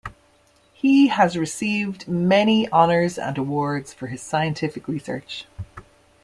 He 0.73 1.09
has 1.09 1.37
received 1.37 2.07
many 2.07 2.67
honors 2.69 3.19
and 3.19 3.37
awards 3.37 3.93
for 3.93 4.07
his 4.07 4.19
scientific 4.23 4.87
research. 4.87 5.45